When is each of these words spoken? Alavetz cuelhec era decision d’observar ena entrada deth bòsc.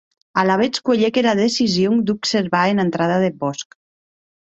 Alavetz 0.43 0.79
cuelhec 0.87 1.19
era 1.23 1.35
decision 1.41 2.01
d’observar 2.09 2.65
ena 2.73 2.89
entrada 2.91 3.25
deth 3.29 3.41
bòsc. 3.47 3.83